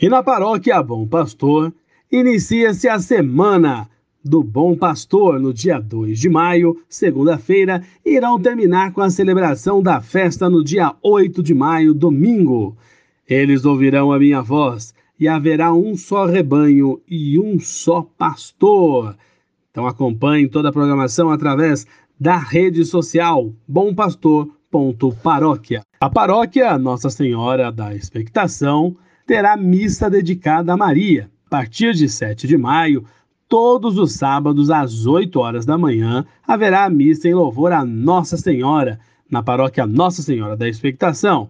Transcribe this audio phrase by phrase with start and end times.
[0.00, 1.70] E na paróquia Bom Pastor,
[2.10, 3.86] inicia-se a semana
[4.24, 10.00] do Bom Pastor no dia 2 de maio, segunda-feira, irão terminar com a celebração da
[10.00, 12.74] festa no dia 8 de maio, domingo.
[13.28, 19.14] Eles ouvirão a minha voz e haverá um só rebanho e um só pastor.
[19.70, 21.86] Então acompanhe toda a programação através
[22.18, 25.82] da rede social bompastor.paróquia.
[26.00, 28.96] A paróquia Nossa Senhora da Expectação
[29.30, 31.30] terá missa dedicada a Maria.
[31.46, 33.04] A partir de 7 de maio,
[33.48, 38.36] todos os sábados às 8 horas da manhã, haverá a missa em louvor a Nossa
[38.36, 38.98] Senhora,
[39.30, 41.48] na paróquia Nossa Senhora da Expectação.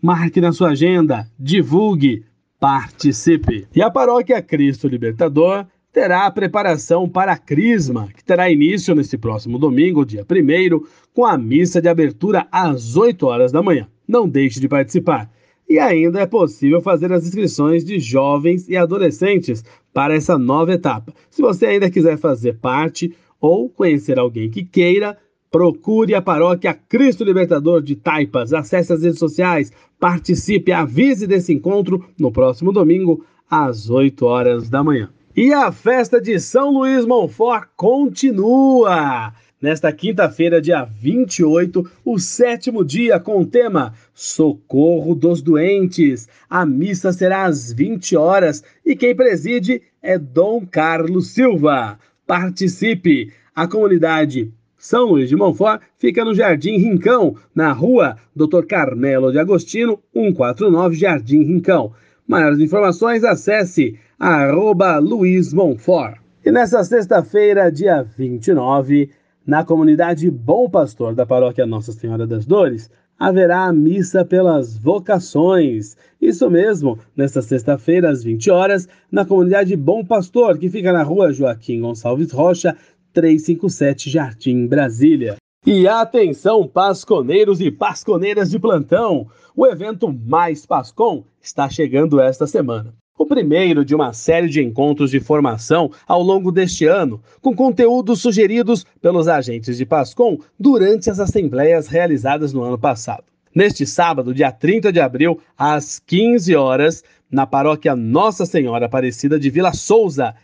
[0.00, 2.24] Marque na sua agenda, divulgue,
[2.58, 3.68] participe.
[3.76, 9.18] E a paróquia Cristo Libertador terá a preparação para a Crisma, que terá início neste
[9.18, 13.86] próximo domingo, dia 1 com a missa de abertura às 8 horas da manhã.
[14.08, 15.30] Não deixe de participar.
[15.68, 21.12] E ainda é possível fazer as inscrições de jovens e adolescentes para essa nova etapa.
[21.30, 25.18] Se você ainda quiser fazer parte ou conhecer alguém que queira,
[25.50, 28.54] procure a paróquia Cristo Libertador de Taipas.
[28.54, 34.82] Acesse as redes sociais, participe, avise desse encontro no próximo domingo, às 8 horas da
[34.82, 35.10] manhã.
[35.36, 39.32] E a festa de São Luís Monfort continua!
[39.60, 46.28] Nesta quinta-feira, dia 28, o sétimo dia com o tema Socorro dos Doentes.
[46.48, 51.98] A missa será às 20 horas e quem preside é Dom Carlos Silva.
[52.24, 53.32] Participe!
[53.52, 58.64] A comunidade São Luís de Montfort fica no Jardim Rincão, na rua Dr.
[58.64, 61.92] Carmelo de Agostino, 149 Jardim Rincão.
[62.28, 66.20] Maiores informações, acesse arroba Luiz Monfort.
[66.44, 69.10] E nessa sexta-feira, dia 29,
[69.48, 75.96] na comunidade Bom Pastor da paróquia Nossa Senhora das Dores, haverá a missa pelas vocações.
[76.20, 81.32] Isso mesmo, nesta sexta-feira, às 20 horas, na comunidade Bom Pastor, que fica na rua
[81.32, 82.76] Joaquim Gonçalves Rocha,
[83.14, 85.36] 357 Jardim, Brasília.
[85.64, 89.28] E atenção, pasconeiros e pasconeiras de plantão!
[89.56, 95.10] O evento Mais Pascom está chegando esta semana o primeiro de uma série de encontros
[95.10, 101.18] de formação ao longo deste ano, com conteúdos sugeridos pelos agentes de PASCOM durante as
[101.18, 103.24] assembleias realizadas no ano passado.
[103.52, 109.50] Neste sábado, dia 30 de abril, às 15 horas, na paróquia Nossa Senhora Aparecida de
[109.50, 110.34] Vila Souza,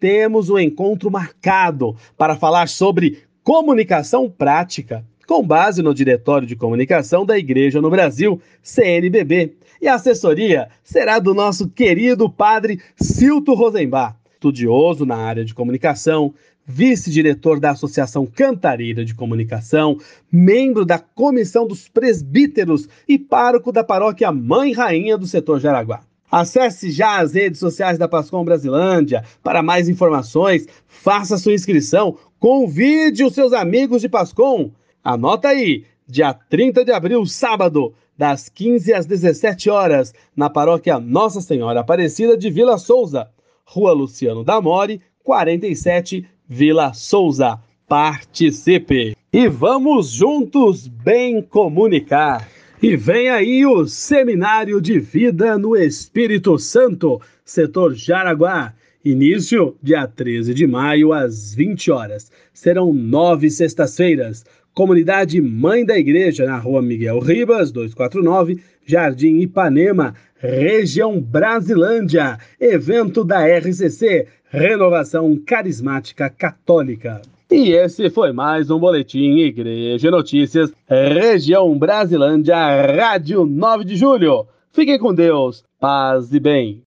[0.00, 7.24] temos um encontro marcado para falar sobre comunicação prática, com base no Diretório de Comunicação
[7.24, 14.16] da Igreja no Brasil, CNBB, e a assessoria será do nosso querido padre Silto Rosenbach,
[14.32, 16.34] estudioso na área de comunicação,
[16.66, 19.98] vice-diretor da Associação Cantareira de Comunicação,
[20.30, 26.02] membro da Comissão dos Presbíteros e pároco da paróquia Mãe Rainha do setor Jaraguá.
[26.30, 33.22] Acesse já as redes sociais da Pascom Brasilândia para mais informações, faça sua inscrição, convide
[33.22, 34.72] os seus amigos de Pascom.
[35.04, 41.42] Anota aí, dia 30 de abril, sábado, das 15 às 17 horas, na paróquia Nossa
[41.42, 43.28] Senhora Aparecida de Vila Souza,
[43.66, 47.60] Rua Luciano da More, 47, Vila Souza.
[47.86, 49.14] Participe!
[49.30, 52.48] E vamos juntos bem comunicar.
[52.80, 58.72] E vem aí o Seminário de Vida no Espírito Santo, setor Jaraguá.
[59.04, 62.32] Início dia 13 de maio às 20 horas.
[62.54, 71.20] Serão nove sextas-feiras Comunidade Mãe da Igreja, na rua Miguel Ribas, 249, Jardim Ipanema, região
[71.20, 72.38] Brasilândia.
[72.60, 77.22] Evento da RCC, Renovação Carismática Católica.
[77.48, 82.56] E esse foi mais um Boletim Igreja Notícias, região Brasilândia,
[82.96, 84.44] Rádio 9 de Julho.
[84.72, 86.82] Fiquem com Deus, paz e bem.